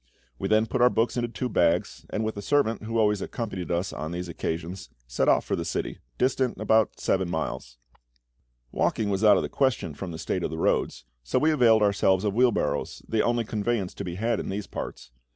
We 0.39 0.47
then 0.47 0.65
put 0.65 0.81
our 0.81 0.89
books 0.89 1.15
into 1.15 1.27
two 1.27 1.47
bags, 1.47 2.07
and 2.09 2.25
with 2.25 2.35
a 2.35 2.41
servant 2.41 2.81
who 2.85 2.97
always 2.97 3.21
accompanied 3.21 3.69
us 3.69 3.93
on 3.93 4.11
these 4.11 4.27
occasions, 4.27 4.89
set 5.05 5.29
off 5.29 5.45
for 5.45 5.55
the 5.55 5.63
city, 5.63 5.99
distant 6.17 6.57
about 6.59 6.99
seven 6.99 7.29
miles. 7.29 7.77
Walking 8.71 9.11
was 9.11 9.23
out 9.23 9.37
of 9.37 9.43
the 9.43 9.47
question, 9.47 9.93
from 9.93 10.09
the 10.11 10.17
state 10.17 10.41
of 10.43 10.49
the 10.49 10.57
roads, 10.57 11.05
so 11.23 11.37
we 11.37 11.51
availed 11.51 11.83
ourselves 11.83 12.23
of 12.23 12.33
wheel 12.33 12.51
barrows, 12.51 13.03
the 13.07 13.21
only 13.21 13.43
conveyance 13.45 13.93
to 13.93 14.03
be 14.03 14.15
had 14.15 14.39
in 14.39 14.49
these 14.49 14.65
parts. 14.65 15.11